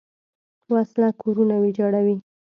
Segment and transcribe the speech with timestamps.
[0.73, 2.17] وسله کورونه ویجاړوي